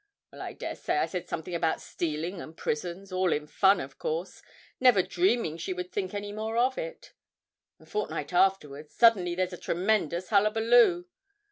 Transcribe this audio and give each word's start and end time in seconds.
Well, 0.31 0.41
I 0.41 0.53
daresay 0.53 0.97
I 0.97 1.05
said 1.05 1.29
something 1.29 1.53
about 1.53 1.79
stealing 1.79 2.41
and 2.41 2.57
prisons, 2.57 3.11
all 3.11 3.31
in 3.31 3.45
fun, 3.45 3.79
of 3.79 3.99
course, 3.99 4.41
never 4.79 5.03
dreaming 5.03 5.57
she 5.59 5.73
would 5.73 5.91
think 5.91 6.15
any 6.15 6.31
more 6.31 6.55
about 6.55 6.79
it. 6.79 7.13
A 7.79 7.85
fortnight 7.85 8.33
afterwards, 8.33 8.95
suddenly 8.95 9.35
there's 9.35 9.53
a 9.53 9.57
tremendous 9.57 10.29
hullabaloo. 10.29 11.05